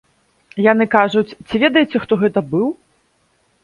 Яны 0.71 0.87
кажуць, 0.95 1.35
ці 1.47 1.55
ведаеце, 1.67 1.97
хто 2.07 2.13
гэта 2.25 2.39
быў? 2.51 2.67